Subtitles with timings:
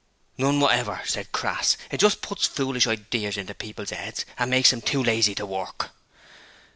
[0.35, 4.81] 'None whatever,' said Crass, 'it just puts foolish idears into people's 'eds and makes 'em
[4.81, 5.91] too lazy to work.'